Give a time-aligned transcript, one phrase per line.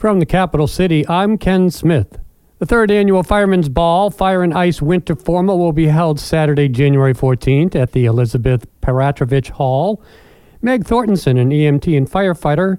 [0.00, 2.18] From the capital city, I'm Ken Smith.
[2.58, 7.12] The third annual Firemen's Ball Fire and Ice Winter Formal will be held Saturday, January
[7.12, 10.02] 14th at the Elizabeth Peratrovich Hall.
[10.62, 12.78] Meg Thorntonson, an EMT and firefighter,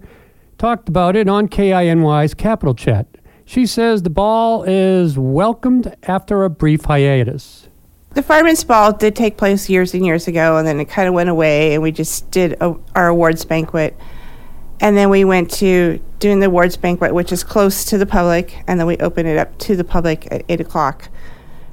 [0.57, 3.05] talked about it on KINY's Capital Chat.
[3.45, 7.69] She says the ball is welcomed after a brief hiatus.
[8.15, 11.13] The Firemen's Ball did take place years and years ago, and then it kind of
[11.13, 13.95] went away, and we just did a, our awards banquet.
[14.79, 18.63] And then we went to doing the awards banquet, which is close to the public,
[18.67, 21.09] and then we open it up to the public at 8 o'clock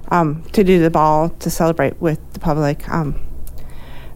[0.09, 3.21] um, to do the ball to celebrate with the public um,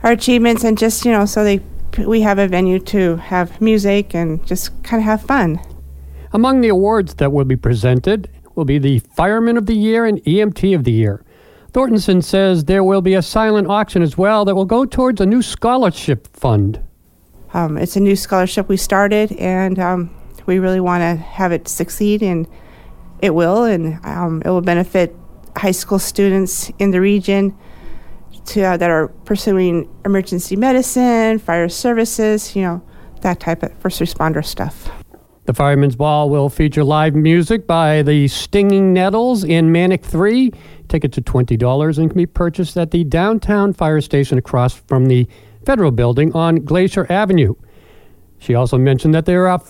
[0.03, 1.61] our achievements and just, you know, so they
[1.99, 5.61] we have a venue to have music and just kind of have fun.
[6.33, 10.19] Among the awards that will be presented will be the Fireman of the Year and
[10.25, 11.23] EMT of the Year.
[11.73, 15.27] Thorntonson says there will be a silent auction as well that will go towards a
[15.27, 16.83] new scholarship fund.
[17.55, 20.11] Um, it's a new scholarship we started, and um,
[20.47, 22.47] we really want to have it succeed, and
[23.21, 25.15] it will, and um, it will benefit
[25.57, 27.57] high school students in the region
[28.47, 32.83] to, uh, that are pursuing emergency medicine, fire services, you know,
[33.21, 34.91] that type of first responder stuff.
[35.45, 40.53] The Fireman's Ball will feature live music by the Stinging Nettles in Manic 3.
[40.89, 45.27] Tickets are $20 and can be purchased at the downtown fire station across from the
[45.67, 47.55] federal building on Glacier Avenue.
[48.39, 49.61] She also mentioned that there are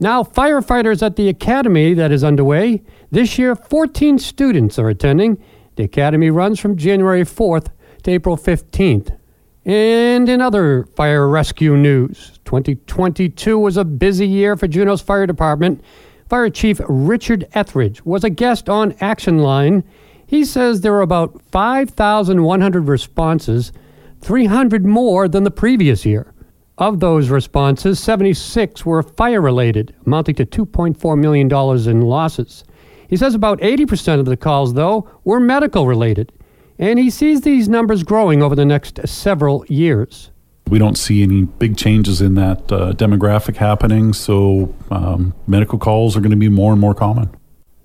[0.00, 2.82] now firefighters at the academy that is underway.
[3.10, 5.42] This year, 14 students are attending.
[5.76, 7.68] The academy runs from January 4th
[8.02, 9.16] to April 15th.
[9.64, 15.82] And in other fire rescue news, 2022 was a busy year for Juneau's Fire Department.
[16.28, 19.84] Fire Chief Richard Etheridge was a guest on Action Line.
[20.26, 23.72] He says there were about 5,100 responses,
[24.20, 26.33] 300 more than the previous year.
[26.78, 31.46] Of those responses, 76 were fire related, amounting to $2.4 million
[31.88, 32.64] in losses.
[33.08, 36.32] He says about 80% of the calls, though, were medical related,
[36.76, 40.32] and he sees these numbers growing over the next several years.
[40.68, 46.16] We don't see any big changes in that uh, demographic happening, so um, medical calls
[46.16, 47.30] are going to be more and more common.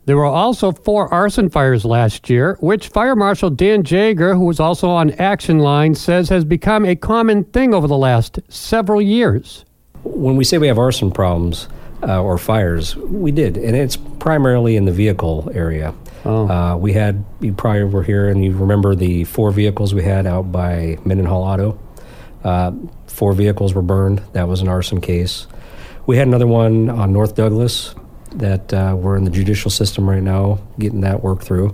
[0.10, 4.60] There were also four arson fires last year, which Fire Marshal Dan Jager, who was
[4.60, 9.66] also on Action Line, says has become a common thing over the last several years.
[10.02, 11.68] When we say we have arson problems
[12.02, 15.94] uh, or fires, we did, and it's primarily in the vehicle area.
[16.26, 16.50] Oh.
[16.50, 20.26] Uh, we had, you probably were here and you remember the four vehicles we had
[20.26, 21.80] out by Mendenhall Auto.
[22.44, 22.72] Uh,
[23.06, 24.24] four vehicles were burned.
[24.34, 25.46] That was an arson case.
[26.08, 27.94] We had another one on North Douglas
[28.32, 31.74] that uh, we're in the judicial system right now, getting that work through.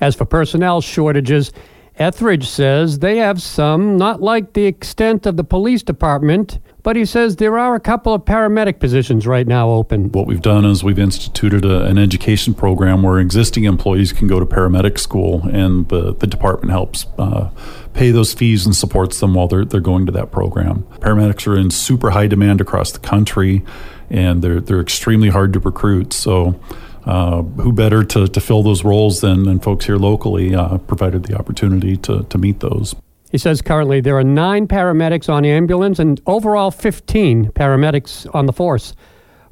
[0.00, 1.52] As for personnel shortages,
[2.00, 7.04] Etheridge says they have some, not like the extent of the police department, but he
[7.04, 10.10] says there are a couple of paramedic positions right now open.
[10.10, 14.40] What we've done is we've instituted a, an education program where existing employees can go
[14.40, 17.50] to paramedic school, and the, the department helps uh,
[17.92, 20.84] pay those fees and supports them while they're, they're going to that program.
[21.00, 23.62] Paramedics are in super high demand across the country,
[24.08, 26.14] and they're, they're extremely hard to recruit.
[26.14, 26.58] So,
[27.04, 31.24] uh, who better to, to fill those roles than, than folks here locally, uh, provided
[31.24, 32.94] the opportunity to, to meet those.
[33.30, 38.52] He says currently there are nine paramedics on ambulance and overall 15 paramedics on the
[38.52, 38.94] force.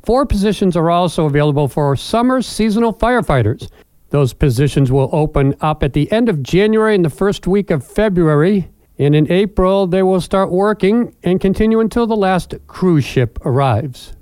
[0.04, 3.70] Four positions are also available for summer seasonal firefighters.
[4.10, 7.87] Those positions will open up at the end of January and the first week of
[7.87, 8.70] February.
[8.98, 14.16] And in April, they will start working and continue until the last cruise ship arrives.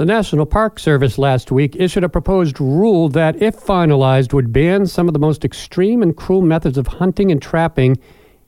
[0.00, 4.86] The National Park Service last week issued a proposed rule that, if finalized, would ban
[4.86, 7.98] some of the most extreme and cruel methods of hunting and trapping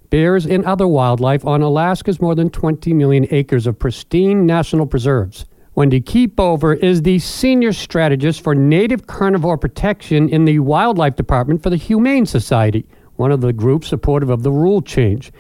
[0.09, 5.45] bears, and other wildlife on Alaska's more than 20 million acres of pristine national preserves.
[5.75, 11.69] Wendy Keefover is the senior strategist for native carnivore protection in the Wildlife Department for
[11.69, 15.31] the Humane Society, one of the groups supportive of the rule change.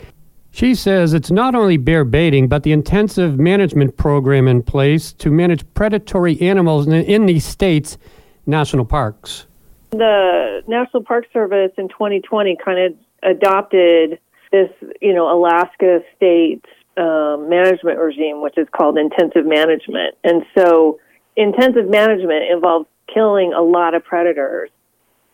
[0.55, 5.31] She says it's not only bear baiting, but the intensive management program in place to
[5.31, 7.97] manage predatory animals in these states'
[8.45, 9.47] national parks.
[9.93, 14.19] The National Park Service in 2020 kind of adopted
[14.51, 14.69] this,
[15.01, 16.65] you know, Alaska state
[16.99, 20.17] um, management regime, which is called intensive management.
[20.23, 21.01] And so,
[21.35, 24.69] intensive management involves killing a lot of predators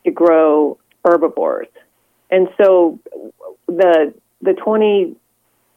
[0.05, 1.67] to grow herbivores.
[2.31, 2.99] And so,
[3.67, 5.15] the the twenty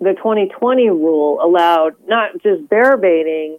[0.03, 3.59] the 2020 rule allowed not just bear baiting,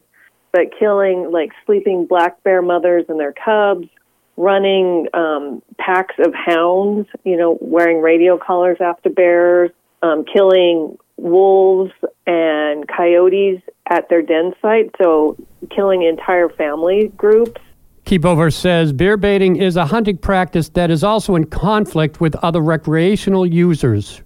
[0.51, 3.87] but killing like sleeping black bear mothers and their cubs,
[4.35, 9.71] running um, packs of hounds, you know, wearing radio collars after bears,
[10.01, 11.93] um, killing wolves
[12.27, 15.37] and coyotes at their den site, so
[15.73, 17.61] killing entire family groups.
[18.05, 22.59] Keefover says bear baiting is a hunting practice that is also in conflict with other
[22.59, 24.22] recreational users.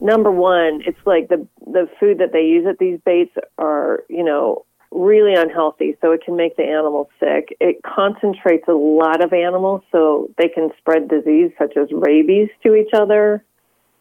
[0.00, 4.24] Number one, it's like the the food that they use at these baits are, you
[4.24, 7.56] know, really unhealthy, so it can make the animals sick.
[7.60, 12.74] It concentrates a lot of animals, so they can spread disease such as rabies to
[12.74, 13.44] each other.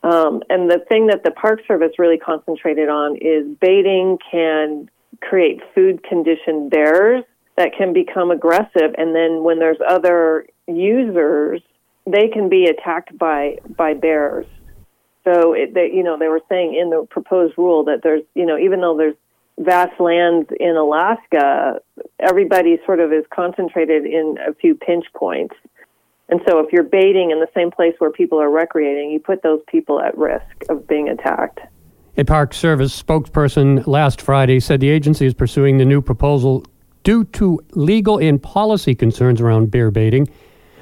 [0.04, 4.90] Um, and the thing that the Park Service really concentrated on is baiting can
[5.22, 7.24] create food conditioned bears
[7.58, 11.62] that can become aggressive, and then when there's other users,
[12.06, 14.46] they can be attacked by by bears.
[15.28, 18.46] So it, they, you know, they were saying in the proposed rule that there's, you
[18.46, 19.16] know, even though there's
[19.60, 21.82] vast lands in Alaska,
[22.20, 25.56] everybody sort of is concentrated in a few pinch points.
[26.30, 29.44] And so if you're baiting in the same place where people are recreating, you put
[29.44, 31.60] those people at risk of being attacked.
[32.18, 36.66] A Park Service spokesperson last Friday said the agency is pursuing the new proposal
[37.04, 40.28] due to legal and policy concerns around bear baiting.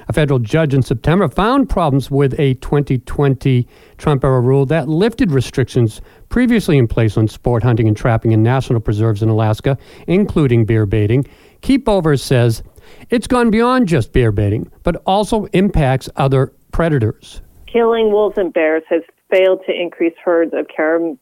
[0.08, 3.66] A federal judge in September found problems with a 2020
[3.98, 8.42] Trump era rule that lifted restrictions previously in place on sport hunting and trapping in
[8.42, 9.76] national preserves in Alaska,
[10.06, 11.24] including bear baiting.
[11.60, 12.62] Keefover says
[13.10, 17.42] it's gone beyond just bear baiting, but also impacts other predators.
[17.66, 21.18] Killing wolves and bears has failed to increase herds of carib-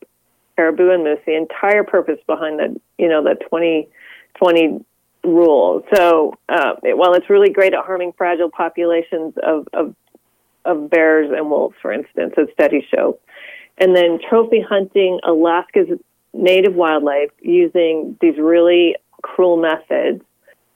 [0.56, 1.20] caribou and moose.
[1.24, 4.84] The entire purpose behind the, you know, the 2020
[5.24, 5.82] rule.
[5.94, 9.94] So uh, it, while it's really great at harming fragile populations of, of
[10.66, 13.18] of bears and wolves, for instance, as studies show,
[13.76, 15.98] and then trophy hunting Alaska's
[16.32, 20.22] native wildlife using these really cruel methods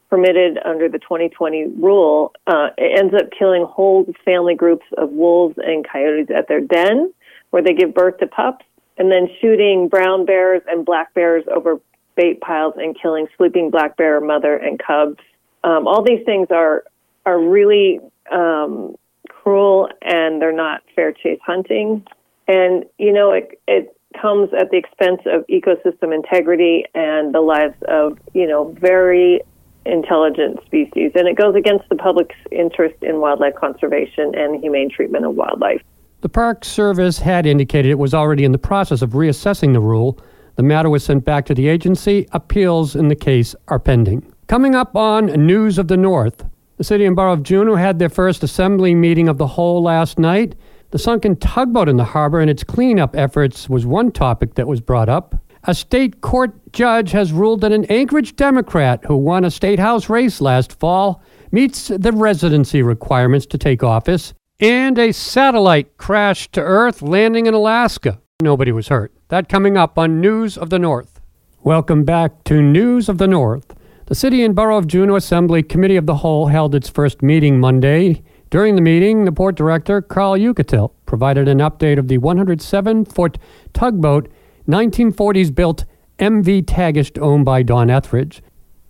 [0.08, 5.56] permitted under the 2020 rule uh, it ends up killing whole family groups of wolves
[5.58, 7.12] and coyotes at their den
[7.50, 8.64] where they give birth to pups
[8.96, 11.78] and then shooting brown bears and black bears over
[12.18, 15.20] bait piles and killing sleeping black bear mother and cubs.
[15.62, 16.84] Um, all these things are
[17.24, 18.00] are really
[18.30, 18.96] um,
[19.28, 22.04] cruel and they're not fair chase hunting.
[22.48, 27.76] And you know it it comes at the expense of ecosystem integrity and the lives
[27.86, 29.40] of you know very
[29.86, 35.24] intelligent species, and it goes against the public's interest in wildlife conservation and humane treatment
[35.24, 35.80] of wildlife.
[36.20, 40.18] The Park Service had indicated it was already in the process of reassessing the rule
[40.58, 42.26] the matter was sent back to the agency.
[42.32, 44.26] Appeals in the case are pending.
[44.48, 46.44] Coming up on News of the North,
[46.78, 50.18] the city and borough of Juneau had their first assembly meeting of the whole last
[50.18, 50.56] night.
[50.90, 54.80] The sunken tugboat in the harbor and its cleanup efforts was one topic that was
[54.80, 55.36] brought up.
[55.62, 60.08] A state court judge has ruled that an Anchorage Democrat who won a state house
[60.08, 61.22] race last fall
[61.52, 64.34] meets the residency requirements to take office.
[64.58, 68.18] And a satellite crashed to Earth, landing in Alaska.
[68.40, 69.12] Nobody was hurt.
[69.30, 71.20] That coming up on News of the North.
[71.64, 73.74] Welcome back to News of the North.
[74.06, 77.58] The City and Borough of Juneau Assembly Committee of the Whole held its first meeting
[77.58, 78.22] Monday.
[78.48, 83.38] During the meeting, the port director, Carl Uchytil, provided an update of the 107 foot
[83.72, 84.30] tugboat,
[84.68, 85.84] 1940s built
[86.20, 88.40] MV Tagish owned by Don Etheridge.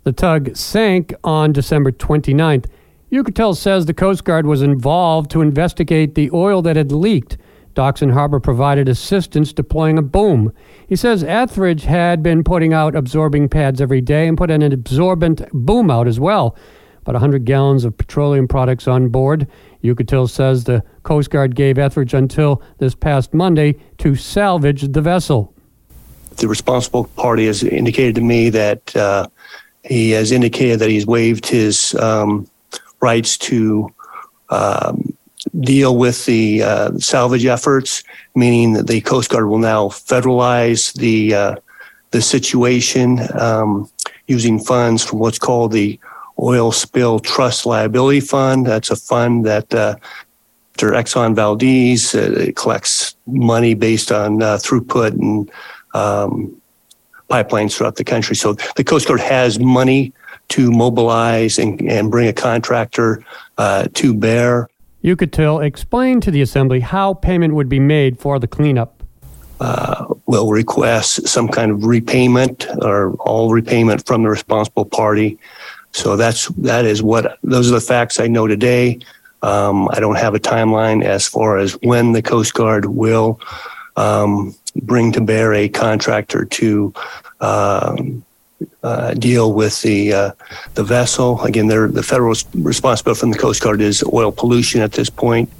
[0.04, 2.66] The tug sank on December 29th.
[3.10, 7.38] Uchytil says the Coast Guard was involved to investigate the oil that had leaked
[7.74, 10.52] Docks and Harbor provided assistance deploying a boom.
[10.88, 15.42] He says Etheridge had been putting out absorbing pads every day and put an absorbent
[15.52, 16.56] boom out as well.
[17.02, 19.46] About 100 gallons of petroleum products on board.
[19.82, 25.54] Uchytil says the Coast Guard gave Etheridge until this past Monday to salvage the vessel.
[26.37, 29.28] The responsible party has indicated to me that uh,
[29.84, 32.48] he has indicated that he's waived his um,
[33.00, 33.88] rights to
[34.50, 35.16] um,
[35.61, 38.02] deal with the uh, salvage efforts,
[38.35, 41.57] meaning that the Coast Guard will now federalize the uh,
[42.11, 43.90] the situation um,
[44.26, 45.99] using funds from what's called the
[46.40, 48.67] Oil Spill Trust Liability Fund.
[48.67, 49.97] That's a fund that uh,
[50.78, 55.50] after Exxon Valdez uh, collects money based on uh, throughput and
[55.93, 56.57] um,
[57.28, 58.37] pipelines throughout the country.
[58.37, 60.12] So the Coast Guard has money
[60.50, 63.25] to mobilize and, and bring a contractor
[63.59, 64.69] uh, to bear.
[65.02, 69.02] Uchytil explained to the Assembly how payment would be made for the cleanup.
[69.61, 75.37] Uh, will request some kind of repayment or all repayment from the responsible party.
[75.93, 79.00] So that's that is what those are the facts I know today.
[79.43, 83.40] Um, I don't have a timeline as far as when the Coast Guard will
[83.97, 86.93] um, bring to bear a contractor to
[87.40, 88.25] um,
[88.82, 90.32] uh, deal with the uh,
[90.74, 91.40] the vessel.
[91.42, 95.50] Again, the federal responsibility from the Coast Guard is oil pollution at this point.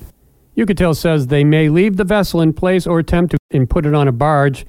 [0.56, 3.94] Uchytil says they may leave the vessel in place or attempt to and put it
[3.94, 4.66] on a barge.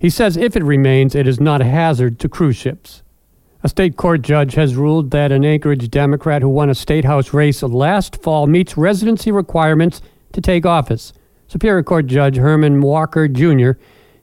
[0.00, 3.02] He says if it remains, it is not a hazard to cruise ships.
[3.62, 7.34] A state court judge has ruled that an Anchorage Democrat who won a state house
[7.34, 10.00] race last fall meets residency requirements
[10.32, 11.12] to take office.
[11.48, 13.72] Superior Court Judge Herman Walker Jr.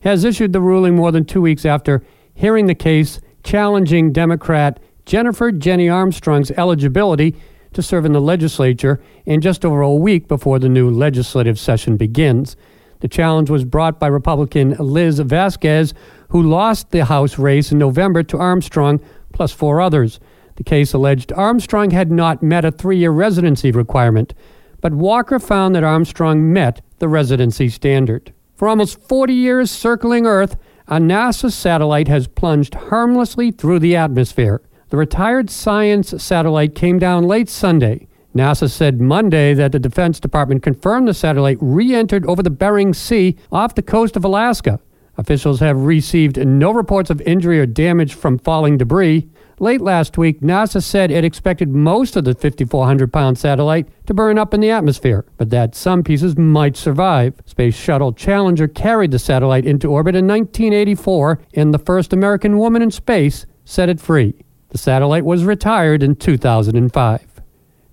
[0.02, 5.52] has issued the ruling more than two weeks after hearing the case challenging Democrat Jennifer
[5.52, 7.36] Jenny Armstrong's eligibility
[7.74, 11.96] to serve in the legislature in just over a week before the new legislative session
[11.96, 12.58] begins.
[13.02, 15.94] The challenge was brought by Republican Liz Vazquez,
[16.30, 19.00] who lost the House race in November to Armstrong
[19.32, 20.20] plus four others.
[20.56, 24.34] The case alleged Armstrong had not met a three year residency requirement,
[24.82, 28.34] but Walker found that Armstrong met the residency standard.
[28.56, 30.56] For almost 40 years circling Earth,
[30.88, 34.62] a NASA satellite has plunged harmlessly through the atmosphere.
[34.90, 38.08] The retired science satellite came down late Sunday.
[38.36, 42.94] NASA said Monday that the Defense Department confirmed the satellite re entered over the Bering
[42.94, 44.80] Sea off the coast of Alaska.
[45.18, 49.28] Officials have received no reports of injury or damage from falling debris.
[49.60, 54.38] Late last week, NASA said it expected most of the 5,400 pound satellite to burn
[54.38, 57.36] up in the atmosphere, but that some pieces might survive.
[57.46, 62.82] Space Shuttle Challenger carried the satellite into orbit in 1984, and the first American woman
[62.82, 64.36] in space set it free.
[64.70, 67.42] The satellite was retired in 2005.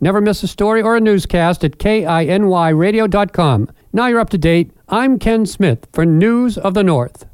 [0.01, 3.69] Never miss a story or a newscast at kinyradio.com.
[3.93, 4.73] Now you're up to date.
[4.89, 7.25] I'm Ken Smith for News of the North.